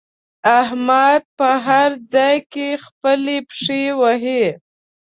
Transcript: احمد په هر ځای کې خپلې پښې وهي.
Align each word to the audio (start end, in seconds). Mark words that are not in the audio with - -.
احمد 0.61 1.23
په 1.37 1.49
هر 1.65 1.89
ځای 2.13 2.35
کې 2.51 2.67
خپلې 2.85 3.37
پښې 3.47 3.81
وهي. 4.01 4.45